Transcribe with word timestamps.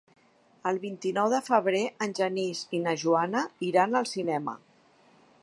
El 0.69 0.79
vint-i-nou 0.85 1.29
de 1.33 1.41
febrer 1.49 1.81
en 2.07 2.15
Genís 2.21 2.63
i 2.79 2.81
na 2.87 2.97
Joana 3.03 3.45
iran 3.71 4.01
al 4.03 4.11
cinema. 4.15 4.59